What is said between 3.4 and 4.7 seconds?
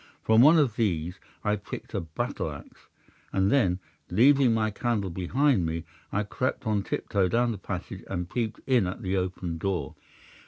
then, leaving